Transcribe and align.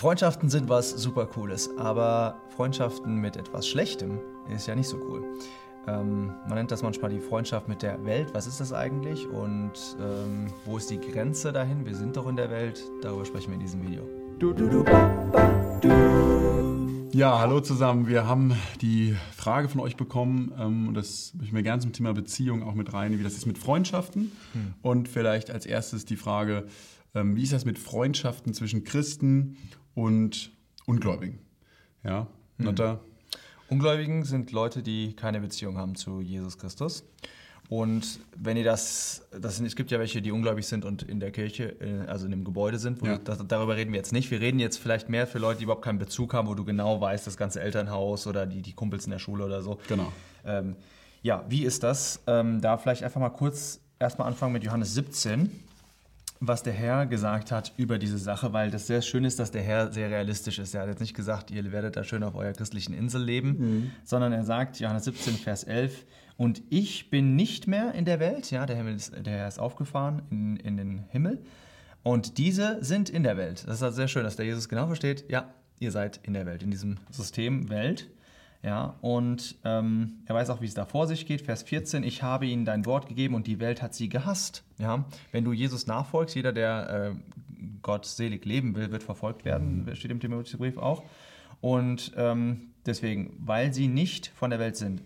Freundschaften 0.00 0.48
sind 0.48 0.70
was 0.70 0.88
super 0.92 1.26
Cooles, 1.26 1.76
aber 1.76 2.40
Freundschaften 2.56 3.16
mit 3.16 3.36
etwas 3.36 3.68
Schlechtem 3.68 4.18
ist 4.48 4.66
ja 4.66 4.74
nicht 4.74 4.88
so 4.88 4.96
cool. 4.96 5.22
Ähm, 5.86 6.28
man 6.48 6.54
nennt 6.54 6.70
das 6.70 6.82
manchmal 6.82 7.10
die 7.10 7.20
Freundschaft 7.20 7.68
mit 7.68 7.82
der 7.82 8.02
Welt. 8.06 8.32
Was 8.32 8.46
ist 8.46 8.60
das 8.60 8.72
eigentlich 8.72 9.28
und 9.28 9.72
ähm, 10.00 10.46
wo 10.64 10.78
ist 10.78 10.88
die 10.88 10.98
Grenze 10.98 11.52
dahin? 11.52 11.84
Wir 11.84 11.94
sind 11.94 12.16
doch 12.16 12.26
in 12.28 12.36
der 12.36 12.48
Welt. 12.48 12.82
Darüber 13.02 13.26
sprechen 13.26 13.48
wir 13.48 13.56
in 13.56 13.60
diesem 13.60 13.86
Video. 13.86 14.08
Du, 14.38 14.54
du, 14.54 14.70
du, 14.70 14.84
ba, 14.84 15.06
ba, 15.32 15.50
ja, 17.12 17.38
hallo 17.38 17.60
zusammen. 17.60 18.08
Wir 18.08 18.26
haben 18.26 18.54
die 18.80 19.14
Frage 19.36 19.68
von 19.68 19.82
euch 19.82 19.98
bekommen 19.98 20.50
ähm, 20.58 20.88
und 20.88 20.94
das 20.94 21.34
möchte 21.34 21.48
ich 21.48 21.52
mir 21.52 21.62
gerne 21.62 21.82
zum 21.82 21.92
Thema 21.92 22.14
Beziehung 22.14 22.62
auch 22.62 22.74
mit 22.74 22.94
rein, 22.94 23.18
wie 23.18 23.22
das 23.22 23.34
ist 23.34 23.44
mit 23.44 23.58
Freundschaften. 23.58 24.32
Hm. 24.54 24.74
Und 24.80 25.10
vielleicht 25.10 25.50
als 25.50 25.66
erstes 25.66 26.06
die 26.06 26.16
Frage, 26.16 26.64
ähm, 27.14 27.36
wie 27.36 27.42
ist 27.42 27.52
das 27.52 27.64
mit 27.64 27.78
Freundschaften 27.78 28.54
zwischen 28.54 28.84
Christen 28.84 29.56
und 29.94 30.52
Ungläubigen? 30.86 31.38
Ja, 32.02 32.26
hm. 32.56 32.66
Natta, 32.66 33.00
Ungläubigen 33.68 34.24
sind 34.24 34.50
Leute, 34.50 34.82
die 34.82 35.14
keine 35.14 35.40
Beziehung 35.40 35.78
haben 35.78 35.94
zu 35.94 36.20
Jesus 36.20 36.58
Christus. 36.58 37.04
Und 37.68 38.18
wenn 38.36 38.56
ihr 38.56 38.64
das, 38.64 39.28
das 39.30 39.56
sind, 39.56 39.66
es 39.66 39.76
gibt 39.76 39.92
ja 39.92 40.00
welche, 40.00 40.20
die 40.20 40.32
ungläubig 40.32 40.66
sind 40.66 40.84
und 40.84 41.04
in 41.04 41.20
der 41.20 41.30
Kirche, 41.30 41.76
äh, 41.80 42.04
also 42.08 42.24
in 42.24 42.32
dem 42.32 42.42
Gebäude 42.42 42.80
sind, 42.80 43.00
ja. 43.06 43.16
das, 43.18 43.38
darüber 43.46 43.76
reden 43.76 43.92
wir 43.92 43.98
jetzt 43.98 44.12
nicht. 44.12 44.28
Wir 44.32 44.40
reden 44.40 44.58
jetzt 44.58 44.78
vielleicht 44.78 45.08
mehr 45.08 45.28
für 45.28 45.38
Leute, 45.38 45.58
die 45.58 45.64
überhaupt 45.64 45.84
keinen 45.84 46.00
Bezug 46.00 46.34
haben, 46.34 46.48
wo 46.48 46.54
du 46.54 46.64
genau 46.64 47.00
weißt, 47.00 47.28
das 47.28 47.36
ganze 47.36 47.60
Elternhaus 47.60 48.26
oder 48.26 48.44
die, 48.44 48.60
die 48.60 48.72
Kumpels 48.72 49.04
in 49.04 49.12
der 49.12 49.20
Schule 49.20 49.44
oder 49.44 49.62
so. 49.62 49.78
Genau. 49.86 50.12
Ähm, 50.44 50.74
ja, 51.22 51.44
wie 51.48 51.62
ist 51.62 51.84
das? 51.84 52.20
Ähm, 52.26 52.60
da 52.60 52.76
vielleicht 52.76 53.04
einfach 53.04 53.20
mal 53.20 53.30
kurz 53.30 53.80
erstmal 54.00 54.26
anfangen 54.26 54.52
mit 54.52 54.64
Johannes 54.64 54.94
17 54.94 55.48
was 56.40 56.62
der 56.62 56.72
Herr 56.72 57.06
gesagt 57.06 57.52
hat 57.52 57.74
über 57.76 57.98
diese 57.98 58.16
Sache, 58.16 58.54
weil 58.54 58.70
das 58.70 58.86
sehr 58.86 59.02
schön 59.02 59.24
ist, 59.24 59.38
dass 59.38 59.50
der 59.50 59.62
Herr 59.62 59.92
sehr 59.92 60.08
realistisch 60.08 60.58
ist. 60.58 60.74
Er 60.74 60.82
hat 60.82 60.88
jetzt 60.88 61.00
nicht 61.00 61.14
gesagt, 61.14 61.50
ihr 61.50 61.70
werdet 61.70 61.96
da 61.96 62.02
schön 62.02 62.22
auf 62.22 62.34
eurer 62.34 62.54
christlichen 62.54 62.94
Insel 62.94 63.22
leben, 63.22 63.56
mhm. 63.58 63.90
sondern 64.04 64.32
er 64.32 64.44
sagt, 64.44 64.80
Johannes 64.80 65.04
17, 65.04 65.34
Vers 65.34 65.64
11, 65.64 66.06
und 66.38 66.62
ich 66.70 67.10
bin 67.10 67.36
nicht 67.36 67.66
mehr 67.66 67.92
in 67.94 68.06
der 68.06 68.18
Welt, 68.18 68.50
ja, 68.50 68.64
der, 68.64 68.76
Himmel 68.76 68.96
ist, 68.96 69.12
der 69.14 69.34
Herr 69.34 69.48
ist 69.48 69.58
aufgefahren 69.58 70.22
in, 70.30 70.56
in 70.56 70.78
den 70.78 71.04
Himmel, 71.10 71.42
und 72.02 72.38
diese 72.38 72.82
sind 72.82 73.10
in 73.10 73.22
der 73.22 73.36
Welt. 73.36 73.64
Das 73.66 73.76
ist 73.76 73.82
also 73.82 73.96
sehr 73.96 74.08
schön, 74.08 74.24
dass 74.24 74.36
der 74.36 74.46
Jesus 74.46 74.70
genau 74.70 74.86
versteht, 74.86 75.26
ja, 75.28 75.52
ihr 75.78 75.92
seid 75.92 76.20
in 76.22 76.32
der 76.32 76.46
Welt, 76.46 76.62
in 76.62 76.70
diesem 76.70 76.96
System 77.10 77.68
Welt. 77.68 78.08
Ja, 78.62 78.96
und 79.00 79.56
ähm, 79.64 80.18
er 80.26 80.34
weiß 80.34 80.50
auch, 80.50 80.60
wie 80.60 80.66
es 80.66 80.74
da 80.74 80.84
vor 80.84 81.06
sich 81.06 81.24
geht. 81.24 81.40
Vers 81.40 81.62
14, 81.62 82.02
ich 82.02 82.22
habe 82.22 82.46
ihnen 82.46 82.66
dein 82.66 82.84
Wort 82.84 83.08
gegeben 83.08 83.34
und 83.34 83.46
die 83.46 83.58
Welt 83.58 83.80
hat 83.80 83.94
sie 83.94 84.10
gehasst. 84.10 84.64
Ja, 84.78 85.06
wenn 85.32 85.44
du 85.44 85.52
Jesus 85.52 85.86
nachfolgst, 85.86 86.34
jeder, 86.34 86.52
der 86.52 87.14
äh, 87.14 87.34
Gott 87.80 88.04
selig 88.04 88.44
leben 88.44 88.74
will, 88.74 88.90
wird 88.90 89.02
verfolgt 89.02 89.46
werden, 89.46 89.84
mhm. 89.84 89.94
steht 89.94 90.10
im 90.10 90.20
Timotheusbrief 90.20 90.76
auch. 90.76 91.02
Und 91.62 92.12
ähm, 92.16 92.72
deswegen, 92.84 93.34
weil 93.38 93.72
sie 93.72 93.88
nicht 93.88 94.28
von 94.28 94.50
der 94.50 94.58
Welt 94.58 94.76
sind. 94.76 95.02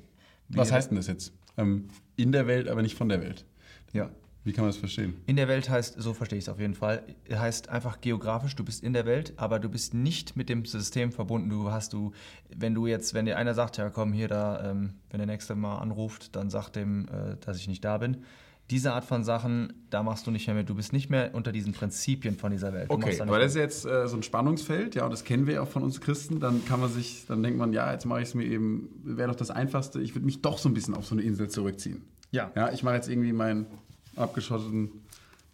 Was 0.49 0.73
heißt 0.73 0.91
denn 0.91 0.97
das 0.97 1.07
jetzt? 1.07 1.33
Ähm, 1.57 1.89
in 2.17 2.33
der 2.33 2.47
Welt, 2.47 2.69
aber 2.69 2.83
nicht 2.83 2.97
von 2.97 3.09
der 3.09 3.21
Welt. 3.21 3.45
Ja, 3.93 4.11
wie 4.45 4.53
kann 4.53 4.65
man 4.65 4.71
das 4.71 4.77
verstehen? 4.77 5.15
In 5.27 5.37
der 5.37 5.49
Welt 5.49 5.71
heißt, 5.71 5.95
so 5.99 6.13
verstehe 6.13 6.39
ich 6.39 6.45
es 6.45 6.49
auf 6.51 6.61
jeden 6.61 6.75
Fall, 6.75 7.03
heißt 7.33 7.71
einfach 7.71 8.03
geografisch, 8.03 8.55
du 8.55 8.65
bist 8.65 8.83
in 8.83 8.93
der 8.93 9.07
Welt, 9.07 9.33
aber 9.37 9.59
du 9.59 9.71
bist 9.71 9.95
nicht 9.95 10.37
mit 10.37 10.51
dem 10.51 10.67
System 10.67 11.13
verbunden. 11.13 11.49
Du 11.49 11.71
hast 11.71 11.95
du, 11.95 12.13
wenn 12.55 12.75
du 12.75 12.87
jetzt, 12.87 13.15
wenn 13.15 13.25
dir 13.25 13.39
einer 13.39 13.55
sagt, 13.55 13.79
ja 13.79 13.89
komm 13.89 14.13
hier 14.13 14.29
da, 14.29 14.71
ähm, 14.71 14.95
wenn 15.11 15.19
der 15.19 15.27
nächste 15.27 15.55
mal 15.55 15.79
anruft, 15.79 16.37
dann 16.37 16.51
sag 16.51 16.69
dem, 16.71 17.09
äh, 17.09 17.37
dass 17.41 17.57
ich 17.57 17.69
nicht 17.69 17.85
da 17.85 17.97
bin. 17.99 18.19
Diese 18.71 18.95
Art 18.95 19.05
von 19.05 19.25
Sachen, 19.25 19.75
da 19.91 20.03
machst 20.03 20.27
du 20.27 20.31
nicht 20.31 20.47
mehr 20.47 20.57
mit. 20.57 20.71
Du 20.71 20.75
bist 20.75 20.95
nicht 20.95 21.11
mehr 21.11 21.35
unter 21.35 21.53
diesen 21.53 21.73
Prinzipien 21.75 22.37
von 22.37 22.51
dieser 22.51 22.73
Welt. 22.73 22.89
okay, 22.89 23.21
aber 23.21 23.39
das 23.39 23.53
ist 23.53 23.59
jetzt 23.59 23.87
äh, 23.87 24.09
so 24.09 24.17
ein 24.17 24.23
Spannungsfeld, 24.23 24.95
ja, 24.95 25.05
und 25.05 25.11
das 25.11 25.25
kennen 25.25 25.47
wir 25.47 25.63
auch 25.63 25.69
von 25.69 25.83
uns 25.83 26.01
Christen. 26.01 26.41
Dann 26.41 26.65
kann 26.67 26.81
man 26.81 26.91
sich, 26.91 27.25
dann 27.27 27.43
denkt 27.43 27.59
man, 27.59 27.73
ja, 27.73 27.91
jetzt 27.93 28.05
mache 28.07 28.23
ich 28.23 28.29
es 28.29 28.35
mir 28.35 28.45
eben, 28.45 28.89
wäre 29.05 29.29
doch 29.29 29.37
das 29.37 29.51
Einfachste. 29.51 30.01
Ich 30.01 30.15
würde 30.15 30.25
mich 30.27 30.41
doch 30.41 30.59
so 30.59 30.69
ein 30.69 30.75
bisschen 30.75 30.95
auf 30.95 31.07
so 31.07 31.15
eine 31.15 31.23
Insel 31.23 31.49
zurückziehen. 31.49 32.05
Ja. 32.31 32.51
Ja, 32.57 32.73
ich 32.73 32.83
mache 32.83 32.95
jetzt 32.95 33.09
irgendwie 33.09 33.33
mein 33.33 33.67
abgeschotteten 34.17 34.91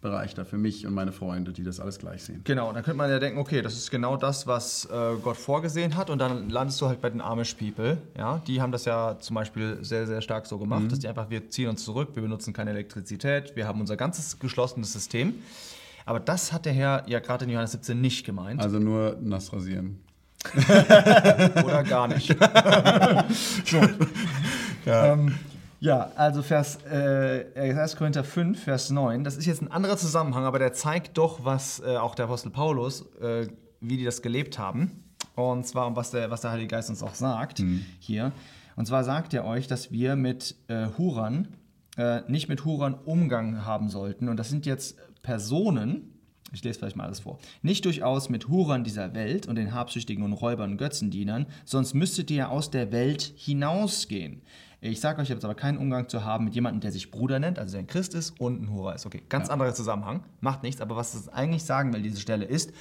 Bereich 0.01 0.33
da 0.33 0.45
für 0.45 0.57
mich 0.57 0.87
und 0.87 0.95
meine 0.95 1.11
Freunde, 1.11 1.53
die 1.53 1.63
das 1.63 1.79
alles 1.79 1.99
gleich 1.99 2.23
sehen. 2.23 2.41
Genau, 2.43 2.73
dann 2.73 2.83
könnte 2.83 2.97
man 2.97 3.11
ja 3.11 3.19
denken, 3.19 3.37
okay, 3.37 3.61
das 3.61 3.75
ist 3.75 3.91
genau 3.91 4.17
das, 4.17 4.47
was 4.47 4.85
äh, 4.85 5.15
Gott 5.21 5.37
vorgesehen 5.37 5.95
hat 5.95 6.09
und 6.09 6.17
dann 6.17 6.49
landest 6.49 6.81
du 6.81 6.87
halt 6.87 7.01
bei 7.01 7.11
den 7.11 7.21
Amish 7.21 7.53
People. 7.53 7.99
Ja? 8.17 8.41
Die 8.47 8.61
haben 8.61 8.71
das 8.71 8.85
ja 8.85 9.19
zum 9.19 9.35
Beispiel 9.35 9.77
sehr, 9.83 10.07
sehr 10.07 10.21
stark 10.21 10.47
so 10.47 10.57
gemacht, 10.57 10.83
mhm. 10.83 10.89
dass 10.89 10.99
die 10.99 11.07
einfach, 11.07 11.29
wir 11.29 11.51
ziehen 11.51 11.69
uns 11.69 11.85
zurück, 11.85 12.09
wir 12.15 12.23
benutzen 12.23 12.51
keine 12.51 12.71
Elektrizität, 12.71 13.55
wir 13.55 13.67
haben 13.67 13.79
unser 13.79 13.95
ganzes 13.95 14.39
geschlossenes 14.39 14.91
System. 14.91 15.35
Aber 16.07 16.19
das 16.19 16.51
hat 16.51 16.65
der 16.65 16.73
Herr 16.73 17.03
ja 17.07 17.19
gerade 17.19 17.45
in 17.45 17.51
Johannes 17.51 17.73
17 17.73 18.01
nicht 18.01 18.25
gemeint. 18.25 18.59
Also 18.59 18.79
nur 18.79 19.17
nass 19.21 19.53
rasieren. 19.53 19.99
Oder 20.55 21.83
gar 21.83 22.07
nicht. 22.07 22.27
so. 23.65 23.81
ja. 24.87 25.13
Ähm, 25.13 25.35
ja, 25.81 26.11
also 26.15 26.43
Vers 26.43 26.77
äh, 26.85 27.45
1. 27.55 27.95
Korinther 27.95 28.23
5, 28.23 28.63
Vers 28.63 28.91
9, 28.91 29.23
das 29.23 29.35
ist 29.35 29.47
jetzt 29.47 29.63
ein 29.63 29.71
anderer 29.71 29.97
Zusammenhang, 29.97 30.45
aber 30.45 30.59
der 30.59 30.73
zeigt 30.73 31.17
doch, 31.17 31.43
was 31.43 31.79
äh, 31.79 31.97
auch 31.97 32.13
der 32.13 32.25
Apostel 32.25 32.51
Paulus, 32.51 33.01
äh, 33.19 33.47
wie 33.79 33.97
die 33.97 34.05
das 34.05 34.21
gelebt 34.21 34.59
haben. 34.59 35.03
Und 35.35 35.65
zwar, 35.65 35.95
was 35.95 36.11
der, 36.11 36.29
was 36.29 36.41
der 36.41 36.51
Heilige 36.51 36.67
Geist 36.67 36.91
uns 36.91 37.01
auch 37.01 37.15
sagt 37.15 37.61
mhm. 37.61 37.83
hier. 37.99 38.31
Und 38.75 38.85
zwar 38.85 39.03
sagt 39.03 39.33
er 39.33 39.43
euch, 39.43 39.65
dass 39.65 39.91
wir 39.91 40.15
mit 40.15 40.55
äh, 40.67 40.85
Hurern, 40.99 41.47
äh, 41.97 42.21
nicht 42.27 42.47
mit 42.47 42.63
Hurern 42.63 42.93
Umgang 42.93 43.65
haben 43.65 43.89
sollten. 43.89 44.29
Und 44.29 44.37
das 44.37 44.49
sind 44.49 44.67
jetzt 44.67 44.97
Personen, 45.23 46.13
ich 46.53 46.63
lese 46.63 46.77
vielleicht 46.77 46.95
mal 46.95 47.05
alles 47.05 47.21
vor. 47.21 47.39
Nicht 47.63 47.85
durchaus 47.85 48.29
mit 48.29 48.49
Hurern 48.49 48.83
dieser 48.83 49.15
Welt 49.15 49.47
und 49.47 49.55
den 49.55 49.73
Habsüchtigen 49.73 50.23
und 50.23 50.33
Räubern 50.33 50.73
und 50.73 50.77
Götzendienern, 50.77 51.47
sonst 51.65 51.95
müsstet 51.95 52.29
ihr 52.29 52.51
aus 52.51 52.69
der 52.69 52.91
Welt 52.91 53.33
hinausgehen. 53.35 54.43
Ich 54.83 54.99
sage 54.99 55.21
euch 55.21 55.29
jetzt 55.29 55.45
aber 55.45 55.53
keinen 55.53 55.77
Umgang 55.77 56.09
zu 56.09 56.25
haben 56.25 56.45
mit 56.45 56.55
jemandem, 56.55 56.81
der 56.81 56.91
sich 56.91 57.11
Bruder 57.11 57.37
nennt, 57.37 57.59
also 57.59 57.73
der 57.73 57.81
ein 57.81 57.87
Christ 57.87 58.15
ist 58.15 58.39
und 58.41 58.63
ein 58.63 58.71
Hurer 58.71 58.95
ist. 58.95 59.05
Okay, 59.05 59.21
ganz 59.29 59.47
ja. 59.47 59.53
anderer 59.53 59.75
Zusammenhang, 59.75 60.23
macht 60.41 60.63
nichts, 60.63 60.81
aber 60.81 60.95
was 60.95 61.13
es 61.13 61.29
eigentlich 61.29 61.63
sagen 61.63 61.93
will, 61.93 62.01
diese 62.01 62.19
Stelle 62.19 62.45
ist, 62.45 62.73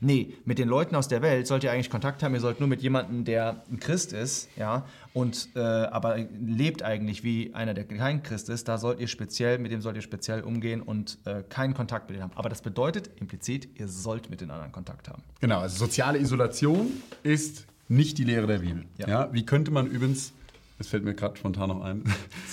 nee, 0.00 0.34
mit 0.44 0.58
den 0.58 0.68
Leuten 0.68 0.94
aus 0.94 1.08
der 1.08 1.22
Welt 1.22 1.46
sollt 1.46 1.64
ihr 1.64 1.72
eigentlich 1.72 1.88
Kontakt 1.88 2.22
haben, 2.22 2.34
ihr 2.34 2.40
sollt 2.40 2.60
nur 2.60 2.68
mit 2.68 2.82
jemandem, 2.82 3.24
der 3.24 3.62
ein 3.70 3.80
Christ 3.80 4.12
ist, 4.12 4.50
ja, 4.58 4.84
und 5.14 5.48
äh, 5.56 5.60
aber 5.60 6.18
lebt 6.38 6.82
eigentlich 6.82 7.24
wie 7.24 7.54
einer, 7.54 7.72
der 7.72 7.84
kein 7.84 8.22
Christ 8.22 8.50
ist, 8.50 8.68
da 8.68 8.76
sollt 8.76 9.00
ihr 9.00 9.08
speziell, 9.08 9.58
mit 9.58 9.72
dem 9.72 9.80
sollt 9.80 9.96
ihr 9.96 10.02
speziell 10.02 10.42
umgehen 10.42 10.82
und 10.82 11.16
äh, 11.24 11.42
keinen 11.48 11.72
Kontakt 11.72 12.10
mit 12.10 12.16
denen 12.16 12.24
haben. 12.24 12.36
Aber 12.36 12.50
das 12.50 12.60
bedeutet 12.60 13.08
implizit, 13.18 13.80
ihr 13.80 13.88
sollt 13.88 14.28
mit 14.28 14.42
den 14.42 14.50
anderen 14.50 14.72
Kontakt 14.72 15.08
haben. 15.08 15.22
Genau, 15.40 15.60
also 15.60 15.78
soziale 15.78 16.18
Isolation 16.18 16.90
ist 17.22 17.64
nicht 17.88 18.18
die 18.18 18.24
Lehre 18.24 18.46
der 18.46 18.58
Bibel. 18.58 18.84
Ja. 18.98 19.08
ja 19.08 19.32
wie 19.32 19.46
könnte 19.46 19.70
man 19.70 19.86
übrigens 19.86 20.34
das 20.78 20.88
fällt 20.88 21.04
mir 21.04 21.14
gerade 21.14 21.36
spontan 21.36 21.68
noch 21.68 21.82
ein. 21.82 22.04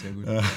Sehr 0.01 0.11
gut. 0.11 0.25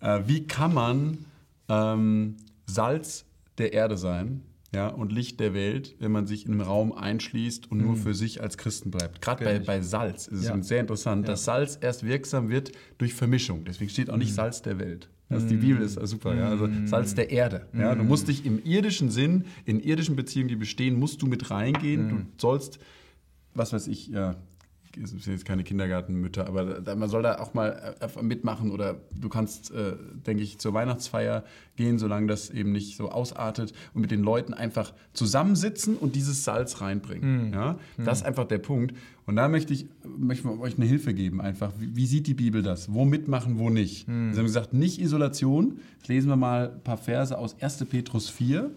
Äh, 0.00 0.18
äh, 0.18 0.28
wie 0.28 0.46
kann 0.46 0.74
man 0.74 1.24
ähm, 1.68 2.36
Salz 2.66 3.24
der 3.58 3.72
Erde 3.72 3.96
sein 3.96 4.42
ja, 4.74 4.88
und 4.88 5.12
Licht 5.12 5.40
der 5.40 5.54
Welt, 5.54 5.96
wenn 5.98 6.12
man 6.12 6.26
sich 6.26 6.46
in 6.46 6.52
einem 6.52 6.60
Raum 6.60 6.92
einschließt 6.92 7.70
und 7.70 7.78
mhm. 7.78 7.84
nur 7.86 7.96
für 7.96 8.14
sich 8.14 8.42
als 8.42 8.58
Christen 8.58 8.90
bleibt? 8.90 9.22
Gerade 9.22 9.44
bei, 9.44 9.58
bei 9.58 9.80
Salz 9.80 10.26
ist 10.26 10.44
ja. 10.44 10.54
es 10.54 10.68
sehr 10.68 10.80
interessant, 10.80 11.22
ja. 11.22 11.32
dass 11.32 11.44
Salz 11.44 11.78
erst 11.80 12.04
wirksam 12.04 12.50
wird 12.50 12.72
durch 12.98 13.14
Vermischung. 13.14 13.64
Deswegen 13.64 13.90
steht 13.90 14.10
auch 14.10 14.16
nicht 14.16 14.30
mhm. 14.30 14.36
Salz 14.36 14.62
der 14.62 14.78
Welt. 14.78 15.08
Also 15.28 15.48
die 15.48 15.56
Bibel 15.56 15.82
ist 15.82 15.94
super, 16.06 16.36
ja. 16.36 16.50
Also 16.50 16.68
mhm. 16.68 16.86
Salz 16.86 17.14
der 17.14 17.30
Erde. 17.30 17.66
Ja. 17.72 17.94
Du 17.96 18.04
musst 18.04 18.28
dich 18.28 18.46
im 18.46 18.62
irdischen 18.64 19.10
Sinn, 19.10 19.46
in 19.64 19.80
irdischen 19.80 20.14
Beziehungen, 20.14 20.48
die 20.48 20.56
bestehen, 20.56 20.98
musst 20.98 21.20
du 21.20 21.26
mit 21.26 21.50
reingehen. 21.50 22.08
Du 22.08 22.16
sollst, 22.40 22.78
was 23.54 23.72
weiß 23.72 23.88
ich, 23.88 24.06
ja, 24.06 24.36
es 24.55 24.55
sind 25.04 25.26
jetzt 25.26 25.44
keine 25.44 25.64
Kindergartenmütter, 25.64 26.46
aber 26.46 26.96
man 26.96 27.08
soll 27.08 27.22
da 27.22 27.38
auch 27.38 27.54
mal 27.54 27.94
äh, 28.00 28.22
mitmachen 28.22 28.70
oder 28.70 28.96
du 29.14 29.28
kannst, 29.28 29.70
äh, 29.70 29.94
denke 30.26 30.42
ich, 30.42 30.58
zur 30.58 30.74
Weihnachtsfeier 30.74 31.44
gehen, 31.76 31.98
solange 31.98 32.26
das 32.26 32.50
eben 32.50 32.72
nicht 32.72 32.96
so 32.96 33.10
ausartet 33.10 33.74
und 33.94 34.00
mit 34.00 34.10
den 34.10 34.22
Leuten 34.22 34.54
einfach 34.54 34.94
zusammensitzen 35.12 35.96
und 35.96 36.16
dieses 36.16 36.44
Salz 36.44 36.80
reinbringen. 36.80 37.48
Mhm. 37.48 37.52
Ja? 37.52 37.78
Das 37.98 38.18
ist 38.18 38.24
einfach 38.24 38.46
der 38.46 38.58
Punkt. 38.58 38.94
Und 39.26 39.36
da 39.36 39.48
möchte 39.48 39.74
ich, 39.74 39.86
möchte 40.04 40.48
ich 40.48 40.60
euch 40.60 40.76
eine 40.76 40.86
Hilfe 40.86 41.12
geben, 41.12 41.40
einfach. 41.40 41.72
Wie, 41.78 41.96
wie 41.96 42.06
sieht 42.06 42.26
die 42.26 42.34
Bibel 42.34 42.62
das? 42.62 42.92
Wo 42.92 43.04
mitmachen, 43.04 43.58
wo 43.58 43.70
nicht? 43.70 44.08
Mhm. 44.08 44.32
Sie 44.32 44.38
haben 44.38 44.46
gesagt, 44.46 44.72
nicht 44.72 45.00
Isolation. 45.00 45.80
Jetzt 45.98 46.08
lesen 46.08 46.28
wir 46.28 46.36
mal 46.36 46.70
ein 46.70 46.82
paar 46.82 46.96
Verse 46.96 47.36
aus 47.36 47.60
1. 47.60 47.84
Petrus 47.86 48.28
4. 48.30 48.70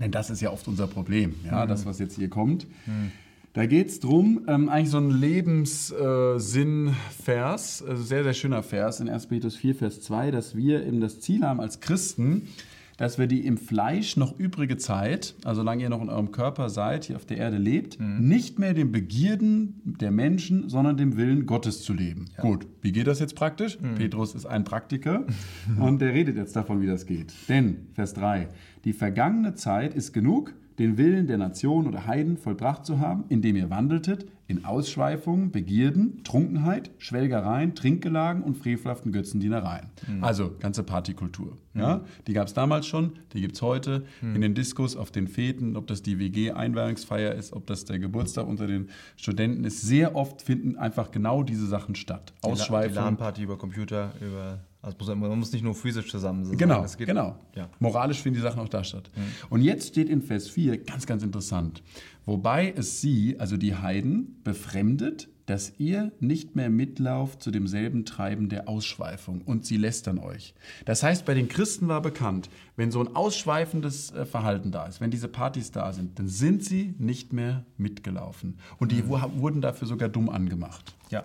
Denn 0.00 0.10
das 0.10 0.30
ist 0.30 0.40
ja 0.40 0.50
oft 0.50 0.66
unser 0.66 0.86
Problem, 0.86 1.34
ja, 1.44 1.64
mhm. 1.64 1.68
das, 1.68 1.86
was 1.86 1.98
jetzt 1.98 2.16
hier 2.16 2.28
kommt. 2.28 2.66
Mhm. 2.86 3.12
Da 3.54 3.64
geht 3.66 3.86
es 3.86 4.00
darum, 4.00 4.42
ähm, 4.48 4.68
eigentlich 4.68 4.90
so 4.90 4.98
ein 4.98 5.10
Lebenssinn-Vers, 5.10 7.80
äh, 7.80 7.84
also 7.88 8.02
sehr, 8.02 8.24
sehr 8.24 8.34
schöner 8.34 8.64
Vers 8.64 8.98
in 8.98 9.08
1. 9.08 9.28
Petrus 9.28 9.54
4, 9.54 9.76
Vers 9.76 10.00
2, 10.00 10.32
dass 10.32 10.56
wir 10.56 10.84
eben 10.84 11.00
das 11.00 11.20
Ziel 11.20 11.44
haben 11.44 11.60
als 11.60 11.78
Christen, 11.78 12.48
dass 12.96 13.16
wir 13.16 13.28
die 13.28 13.46
im 13.46 13.56
Fleisch 13.56 14.16
noch 14.16 14.36
übrige 14.40 14.76
Zeit, 14.76 15.36
also 15.44 15.60
solange 15.60 15.84
ihr 15.84 15.88
noch 15.88 16.02
in 16.02 16.08
eurem 16.08 16.32
Körper 16.32 16.68
seid, 16.68 17.04
hier 17.04 17.14
auf 17.14 17.26
der 17.26 17.36
Erde 17.36 17.58
lebt, 17.58 18.00
mhm. 18.00 18.26
nicht 18.26 18.58
mehr 18.58 18.74
den 18.74 18.90
Begierden 18.90 19.80
der 19.84 20.10
Menschen, 20.10 20.68
sondern 20.68 20.96
dem 20.96 21.16
Willen 21.16 21.46
Gottes 21.46 21.84
zu 21.84 21.92
leben. 21.92 22.24
Ja. 22.36 22.42
Gut, 22.42 22.66
wie 22.82 22.90
geht 22.90 23.06
das 23.06 23.20
jetzt 23.20 23.36
praktisch? 23.36 23.78
Mhm. 23.80 23.94
Petrus 23.94 24.34
ist 24.34 24.46
ein 24.46 24.64
Praktiker 24.64 25.26
und 25.78 26.00
der 26.00 26.12
redet 26.12 26.36
jetzt 26.36 26.56
davon, 26.56 26.80
wie 26.80 26.88
das 26.88 27.06
geht. 27.06 27.32
Denn, 27.48 27.86
Vers 27.94 28.14
3, 28.14 28.48
die 28.84 28.94
vergangene 28.94 29.54
Zeit 29.54 29.94
ist 29.94 30.12
genug, 30.12 30.54
den 30.78 30.98
Willen 30.98 31.26
der 31.26 31.38
Nation 31.38 31.86
oder 31.86 32.06
Heiden 32.06 32.36
vollbracht 32.36 32.84
zu 32.84 32.98
haben, 32.98 33.24
indem 33.28 33.56
ihr 33.56 33.70
wandeltet 33.70 34.26
in 34.46 34.64
Ausschweifungen, 34.64 35.50
Begierden, 35.50 36.22
Trunkenheit, 36.22 36.90
Schwelgereien, 36.98 37.74
Trinkgelagen 37.74 38.42
und 38.42 38.58
frevelhaften 38.58 39.10
Götzendienereien. 39.10 39.90
Mhm. 40.06 40.22
Also 40.22 40.54
ganze 40.60 40.82
Partykultur. 40.82 41.56
Mhm. 41.72 41.80
Ja? 41.80 42.04
Die 42.26 42.34
gab 42.34 42.48
es 42.48 42.52
damals 42.52 42.86
schon, 42.86 43.12
die 43.32 43.40
gibt 43.40 43.54
es 43.54 43.62
heute 43.62 44.04
mhm. 44.20 44.34
in 44.34 44.40
den 44.42 44.54
Diskos, 44.54 44.96
auf 44.96 45.10
den 45.10 45.28
Feten, 45.28 45.76
ob 45.76 45.86
das 45.86 46.02
die 46.02 46.18
WG-Einweihungsfeier 46.18 47.34
ist, 47.34 47.54
ob 47.54 47.66
das 47.66 47.86
der 47.86 47.98
Geburtstag 47.98 48.46
unter 48.46 48.66
den 48.66 48.90
Studenten 49.16 49.64
ist. 49.64 49.80
Sehr 49.80 50.14
oft 50.14 50.42
finden 50.42 50.76
einfach 50.76 51.10
genau 51.10 51.42
diese 51.42 51.66
Sachen 51.66 51.94
statt. 51.94 52.34
Ausschweifungen. 52.42 52.92
Die 52.92 53.00
LAN-Party 53.00 53.42
über 53.42 53.56
Computer, 53.56 54.12
über 54.20 54.60
also 54.84 55.16
man 55.16 55.38
muss 55.38 55.52
nicht 55.52 55.64
nur 55.64 55.74
physisch 55.74 56.10
zusammen 56.10 56.44
sein. 56.44 56.56
Genau, 56.56 56.84
genau. 56.98 57.38
Ja. 57.54 57.68
Moralisch 57.78 58.20
finden 58.20 58.36
die 58.36 58.42
Sachen 58.42 58.60
auch 58.60 58.68
da 58.68 58.84
statt. 58.84 59.10
Mhm. 59.16 59.22
Und 59.50 59.62
jetzt 59.62 59.88
steht 59.88 60.08
in 60.08 60.22
Vers 60.22 60.48
4, 60.48 60.78
ganz, 60.78 61.06
ganz 61.06 61.22
interessant, 61.22 61.82
wobei 62.26 62.72
es 62.76 63.00
sie, 63.00 63.36
also 63.38 63.56
die 63.56 63.74
Heiden, 63.74 64.40
befremdet, 64.44 65.28
dass 65.46 65.74
ihr 65.78 66.10
nicht 66.20 66.56
mehr 66.56 66.70
mitlauft 66.70 67.42
zu 67.42 67.50
demselben 67.50 68.06
Treiben 68.06 68.48
der 68.48 68.68
Ausschweifung 68.68 69.42
und 69.42 69.66
sie 69.66 69.76
lästern 69.76 70.18
euch. 70.18 70.54
Das 70.86 71.02
heißt, 71.02 71.26
bei 71.26 71.34
den 71.34 71.48
Christen 71.48 71.88
war 71.88 72.00
bekannt, 72.00 72.48
wenn 72.76 72.90
so 72.90 73.00
ein 73.00 73.14
ausschweifendes 73.14 74.12
äh, 74.12 74.24
Verhalten 74.24 74.70
da 74.70 74.86
ist, 74.86 75.00
wenn 75.00 75.10
diese 75.10 75.28
Partys 75.28 75.70
da 75.70 75.92
sind, 75.92 76.18
dann 76.18 76.28
sind 76.28 76.64
sie 76.64 76.94
nicht 76.98 77.32
mehr 77.32 77.64
mitgelaufen. 77.76 78.58
Und 78.78 78.92
die 78.92 79.02
mhm. 79.02 79.10
wurden 79.36 79.60
dafür 79.60 79.86
sogar 79.86 80.08
dumm 80.08 80.30
angemacht. 80.30 80.94
Ja. 81.10 81.24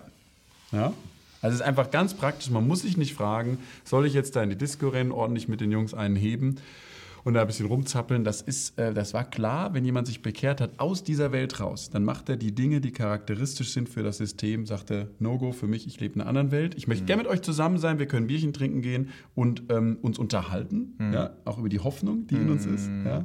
Ja? 0.72 0.92
Also 1.42 1.54
es 1.54 1.60
ist 1.60 1.66
einfach 1.66 1.90
ganz 1.90 2.14
praktisch. 2.14 2.50
Man 2.50 2.66
muss 2.66 2.82
sich 2.82 2.96
nicht 2.96 3.14
fragen, 3.14 3.58
soll 3.84 4.06
ich 4.06 4.14
jetzt 4.14 4.36
da 4.36 4.42
in 4.42 4.50
die 4.50 4.56
Disco 4.56 4.88
rennen, 4.88 5.12
ordentlich 5.12 5.48
mit 5.48 5.60
den 5.60 5.72
Jungs 5.72 5.94
einen 5.94 6.16
heben 6.16 6.56
und 7.24 7.34
da 7.34 7.42
ein 7.42 7.46
bisschen 7.46 7.66
rumzappeln. 7.66 8.24
Das, 8.24 8.42
ist, 8.42 8.78
äh, 8.78 8.92
das 8.94 9.14
war 9.14 9.24
klar, 9.24 9.74
wenn 9.74 9.84
jemand 9.84 10.06
sich 10.06 10.22
bekehrt 10.22 10.60
hat 10.60 10.78
aus 10.78 11.02
dieser 11.02 11.32
Welt 11.32 11.60
raus, 11.60 11.90
dann 11.90 12.04
macht 12.04 12.28
er 12.28 12.36
die 12.36 12.54
Dinge, 12.54 12.80
die 12.80 12.92
charakteristisch 12.92 13.72
sind 13.72 13.88
für 13.88 14.02
das 14.02 14.18
System, 14.18 14.66
sagt 14.66 14.90
er, 14.90 15.08
No-Go 15.18 15.52
für 15.52 15.66
mich, 15.66 15.86
ich 15.86 16.00
lebe 16.00 16.14
in 16.14 16.20
einer 16.20 16.28
anderen 16.28 16.50
Welt. 16.50 16.74
Ich 16.76 16.88
möchte 16.88 17.04
mhm. 17.04 17.06
gerne 17.06 17.22
mit 17.22 17.32
euch 17.32 17.42
zusammen 17.42 17.78
sein, 17.78 17.98
wir 17.98 18.06
können 18.06 18.26
Bierchen 18.26 18.52
trinken 18.52 18.82
gehen 18.82 19.10
und 19.34 19.64
ähm, 19.70 19.98
uns 20.02 20.18
unterhalten, 20.18 20.94
mhm. 20.98 21.12
ja, 21.12 21.30
auch 21.44 21.58
über 21.58 21.68
die 21.68 21.80
Hoffnung, 21.80 22.26
die 22.26 22.36
mhm. 22.36 22.42
in 22.42 22.50
uns 22.50 22.66
ist, 22.66 22.88
mhm. 22.88 23.06
ja, 23.06 23.24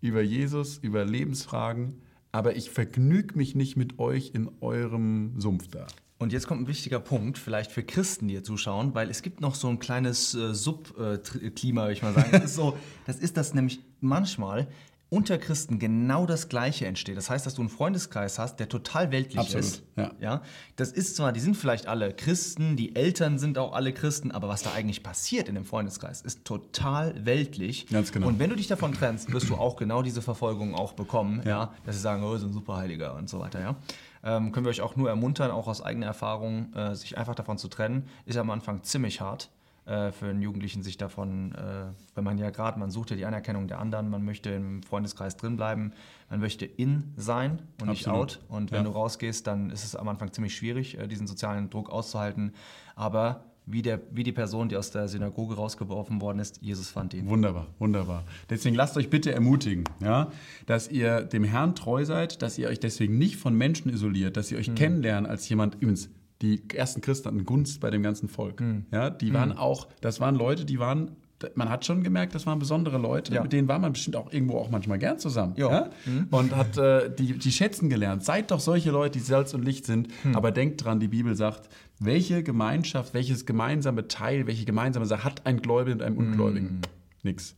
über 0.00 0.22
Jesus, 0.22 0.78
über 0.78 1.04
Lebensfragen. 1.04 2.00
Aber 2.34 2.56
ich 2.56 2.70
vergnüge 2.70 3.36
mich 3.36 3.54
nicht 3.54 3.76
mit 3.76 3.98
euch 3.98 4.30
in 4.32 4.50
eurem 4.60 5.38
Sumpf 5.38 5.68
da. 5.68 5.86
Und 6.22 6.32
jetzt 6.32 6.46
kommt 6.46 6.62
ein 6.62 6.66
wichtiger 6.68 7.00
Punkt, 7.00 7.36
vielleicht 7.36 7.72
für 7.72 7.82
Christen, 7.82 8.28
die 8.28 8.34
hier 8.34 8.44
zuschauen, 8.44 8.94
weil 8.94 9.10
es 9.10 9.22
gibt 9.22 9.40
noch 9.40 9.56
so 9.56 9.68
ein 9.68 9.80
kleines 9.80 10.34
äh, 10.34 10.54
Subklima, 10.54 11.82
würde 11.82 11.92
ich 11.94 12.02
mal 12.02 12.14
sagen. 12.14 12.28
Das 12.30 12.44
ist, 12.44 12.54
so, 12.54 12.78
das 13.06 13.16
ist 13.16 13.36
das 13.36 13.54
nämlich 13.54 13.80
manchmal 14.00 14.68
unter 15.08 15.36
Christen 15.36 15.78
genau 15.78 16.24
das 16.24 16.48
Gleiche 16.48 16.86
entsteht. 16.86 17.16
Das 17.18 17.28
heißt, 17.28 17.44
dass 17.44 17.54
du 17.54 17.60
einen 17.60 17.68
Freundeskreis 17.68 18.38
hast, 18.38 18.60
der 18.60 18.68
total 18.68 19.10
weltlich 19.10 19.40
Absolut, 19.40 19.64
ist. 19.64 19.82
Ja. 19.96 20.12
ja. 20.20 20.42
Das 20.76 20.90
ist 20.92 21.16
zwar, 21.16 21.32
die 21.32 21.40
sind 21.40 21.54
vielleicht 21.54 21.86
alle 21.86 22.14
Christen, 22.14 22.76
die 22.76 22.96
Eltern 22.96 23.38
sind 23.38 23.58
auch 23.58 23.74
alle 23.74 23.92
Christen, 23.92 24.30
aber 24.30 24.48
was 24.48 24.62
da 24.62 24.72
eigentlich 24.72 25.02
passiert 25.02 25.48
in 25.48 25.56
dem 25.56 25.66
Freundeskreis, 25.66 26.22
ist 26.22 26.44
total 26.46 27.26
weltlich. 27.26 27.88
Ganz 27.88 28.10
genau. 28.12 28.28
Und 28.28 28.38
wenn 28.38 28.48
du 28.48 28.56
dich 28.56 28.68
davon 28.68 28.94
trennst, 28.94 29.30
wirst 29.32 29.50
du 29.50 29.56
auch 29.56 29.76
genau 29.76 30.02
diese 30.02 30.22
Verfolgung 30.22 30.74
auch 30.74 30.94
bekommen, 30.94 31.42
ja, 31.44 31.50
ja 31.50 31.74
dass 31.84 31.96
sie 31.96 32.00
sagen, 32.00 32.22
oh, 32.22 32.38
so 32.38 32.46
ein 32.46 32.52
Superheiliger 32.52 33.14
und 33.16 33.28
so 33.28 33.40
weiter, 33.40 33.60
ja 33.60 33.76
ähm, 34.24 34.52
können 34.52 34.66
wir 34.66 34.70
euch 34.70 34.80
auch 34.80 34.96
nur 34.96 35.08
ermuntern, 35.08 35.50
auch 35.50 35.68
aus 35.68 35.82
eigener 35.82 36.06
Erfahrung, 36.06 36.72
äh, 36.74 36.94
sich 36.94 37.18
einfach 37.18 37.34
davon 37.34 37.58
zu 37.58 37.68
trennen. 37.68 38.08
Ist 38.24 38.36
am 38.36 38.50
Anfang 38.50 38.82
ziemlich 38.82 39.20
hart 39.20 39.50
äh, 39.84 40.12
für 40.12 40.26
einen 40.26 40.42
Jugendlichen, 40.42 40.82
sich 40.82 40.96
davon, 40.96 41.52
äh, 41.52 41.92
wenn 42.14 42.24
man 42.24 42.38
ja 42.38 42.50
gerade, 42.50 42.78
man 42.78 42.90
sucht 42.90 43.10
ja 43.10 43.16
die 43.16 43.26
Anerkennung 43.26 43.66
der 43.66 43.80
anderen, 43.80 44.10
man 44.10 44.24
möchte 44.24 44.50
im 44.50 44.82
Freundeskreis 44.82 45.36
drin 45.36 45.56
bleiben, 45.56 45.92
man 46.30 46.38
möchte 46.38 46.64
in 46.64 47.12
sein 47.16 47.62
und 47.80 47.88
Absolut. 47.88 47.90
nicht 47.90 48.08
out. 48.08 48.40
Und 48.48 48.70
wenn 48.70 48.84
ja. 48.84 48.84
du 48.84 48.90
rausgehst, 48.90 49.46
dann 49.46 49.70
ist 49.70 49.84
es 49.84 49.96
am 49.96 50.08
Anfang 50.08 50.32
ziemlich 50.32 50.54
schwierig, 50.54 50.98
äh, 50.98 51.08
diesen 51.08 51.26
sozialen 51.26 51.68
Druck 51.68 51.90
auszuhalten. 51.90 52.54
Aber 52.94 53.44
wie, 53.72 53.82
der, 53.82 54.00
wie 54.10 54.22
die 54.22 54.32
Person, 54.32 54.68
die 54.68 54.76
aus 54.76 54.90
der 54.90 55.08
Synagoge 55.08 55.54
rausgeworfen 55.54 56.20
worden 56.20 56.38
ist, 56.38 56.60
Jesus 56.62 56.90
fand 56.90 57.14
ihn. 57.14 57.26
Wunderbar, 57.28 57.66
wunderbar. 57.78 58.24
Deswegen 58.50 58.76
lasst 58.76 58.96
euch 58.96 59.10
bitte 59.10 59.32
ermutigen, 59.32 59.84
ja, 60.02 60.30
dass 60.66 60.90
ihr 60.90 61.22
dem 61.22 61.44
Herrn 61.44 61.74
treu 61.74 62.04
seid, 62.04 62.42
dass 62.42 62.58
ihr 62.58 62.68
euch 62.68 62.80
deswegen 62.80 63.18
nicht 63.18 63.36
von 63.36 63.54
Menschen 63.54 63.92
isoliert, 63.92 64.36
dass 64.36 64.50
ihr 64.52 64.58
euch 64.58 64.68
mhm. 64.68 64.74
kennenlernt 64.74 65.28
als 65.28 65.48
jemand, 65.48 65.76
übrigens, 65.76 66.10
die 66.42 66.60
ersten 66.74 67.00
Christen 67.00 67.28
hatten 67.28 67.44
Gunst 67.44 67.80
bei 67.80 67.90
dem 67.90 68.02
ganzen 68.02 68.28
Volk. 68.28 68.60
Mhm. 68.60 68.86
Ja, 68.90 69.10
die 69.10 69.32
waren 69.32 69.50
mhm. 69.50 69.58
auch, 69.58 69.88
das 70.00 70.20
waren 70.20 70.34
Leute, 70.34 70.64
die 70.64 70.78
waren 70.78 71.12
man 71.54 71.68
hat 71.68 71.84
schon 71.84 72.02
gemerkt, 72.02 72.34
das 72.34 72.46
waren 72.46 72.58
besondere 72.58 72.98
Leute. 72.98 73.34
Ja. 73.34 73.42
Mit 73.42 73.52
denen 73.52 73.68
war 73.68 73.78
man 73.78 73.92
bestimmt 73.92 74.16
auch 74.16 74.32
irgendwo 74.32 74.58
auch 74.58 74.70
manchmal 74.70 74.98
gern 74.98 75.18
zusammen. 75.18 75.54
Ja? 75.56 75.90
Mhm. 76.04 76.28
Und 76.30 76.56
hat 76.56 76.76
äh, 76.76 77.14
die, 77.14 77.38
die 77.38 77.52
schätzen 77.52 77.88
gelernt. 77.88 78.24
Seid 78.24 78.50
doch 78.50 78.60
solche 78.60 78.90
Leute, 78.90 79.18
die 79.18 79.24
Salz 79.24 79.54
und 79.54 79.64
Licht 79.64 79.86
sind. 79.86 80.08
Mhm. 80.24 80.36
Aber 80.36 80.50
denkt 80.50 80.84
dran, 80.84 81.00
die 81.00 81.08
Bibel 81.08 81.34
sagt, 81.34 81.68
welche 81.98 82.42
Gemeinschaft, 82.42 83.14
welches 83.14 83.46
gemeinsame 83.46 84.08
Teil, 84.08 84.46
welche 84.46 84.64
gemeinsame 84.64 85.06
Sache 85.06 85.24
hat 85.24 85.46
ein 85.46 85.62
Gläubiger 85.62 85.96
mit 85.96 86.04
einem 86.04 86.18
Ungläubigen? 86.18 86.76
Mhm. 86.76 86.80
Nix. 87.22 87.54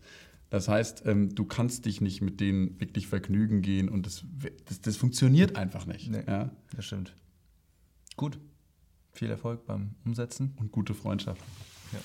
Das 0.51 0.69
heißt, 0.69 1.05
ähm, 1.07 1.35
du 1.35 1.45
kannst 1.45 1.85
dich 1.85 2.01
nicht 2.01 2.21
mit 2.21 2.41
denen 2.41 2.79
wirklich 2.79 3.09
vergnügen 3.09 3.61
gehen 3.61 3.89
und 3.89 4.07
das, 4.07 4.25
das, 4.67 4.81
das 4.81 4.97
funktioniert 4.97 5.57
einfach 5.57 5.87
nicht. 5.87 6.11
Nee, 6.11 6.23
ja? 6.27 6.51
Das 6.77 6.85
stimmt. 6.85 7.15
Gut. 8.17 8.39
Viel 9.13 9.31
Erfolg 9.31 9.67
beim 9.67 9.95
Umsetzen. 10.05 10.55
Und 10.57 10.73
gute 10.73 10.95
Freundschaften. 10.95 11.45
Ja. 11.93 11.99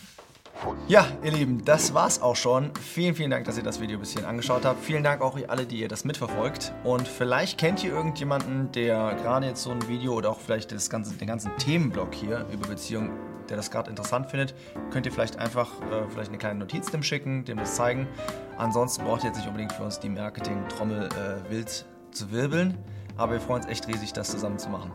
Ja, 0.87 1.05
ihr 1.23 1.31
Lieben, 1.31 1.63
das 1.65 1.93
war's 1.93 2.21
auch 2.21 2.35
schon. 2.35 2.71
Vielen, 2.75 3.13
vielen 3.13 3.29
Dank, 3.29 3.45
dass 3.45 3.57
ihr 3.57 3.63
das 3.63 3.79
Video 3.79 3.99
bis 3.99 4.11
hierhin 4.11 4.27
angeschaut 4.27 4.65
habt. 4.65 4.83
Vielen 4.83 5.03
Dank 5.03 5.21
auch 5.21 5.37
alle, 5.47 5.65
die 5.65 5.79
ihr 5.79 5.87
das 5.87 6.03
mitverfolgt. 6.03 6.73
Und 6.83 7.07
vielleicht 7.07 7.59
kennt 7.59 7.83
ihr 7.83 7.91
irgendjemanden, 7.91 8.71
der 8.71 9.15
gerade 9.15 9.45
jetzt 9.45 9.61
so 9.61 9.69
ein 9.69 9.87
Video 9.87 10.13
oder 10.13 10.31
auch 10.31 10.39
vielleicht 10.39 10.71
das 10.71 10.89
ganze, 10.89 11.13
den 11.15 11.27
ganzen 11.27 11.55
Themenblock 11.57 12.13
hier 12.13 12.45
über 12.51 12.67
Beziehungen, 12.67 13.11
der 13.49 13.57
das 13.57 13.69
gerade 13.69 13.89
interessant 13.89 14.31
findet. 14.31 14.55
Könnt 14.91 15.05
ihr 15.05 15.11
vielleicht 15.11 15.37
einfach 15.37 15.69
äh, 15.91 16.09
vielleicht 16.09 16.29
eine 16.29 16.39
kleine 16.39 16.59
Notiz 16.59 16.89
dem 16.89 17.03
schicken, 17.03 17.45
dem 17.45 17.57
das 17.57 17.75
zeigen. 17.75 18.07
Ansonsten 18.57 19.03
braucht 19.03 19.23
ihr 19.23 19.27
jetzt 19.27 19.37
nicht 19.37 19.47
unbedingt 19.47 19.73
für 19.73 19.83
uns 19.83 19.99
die 19.99 20.09
Marketing-Trommel 20.09 21.09
äh, 21.09 21.51
wild 21.51 21.85
zu 22.11 22.31
wirbeln. 22.31 22.77
Aber 23.15 23.33
wir 23.33 23.41
freuen 23.41 23.61
uns 23.61 23.71
echt 23.71 23.87
riesig, 23.87 24.13
das 24.13 24.31
zusammen 24.31 24.57
zu 24.57 24.69
machen. 24.69 24.91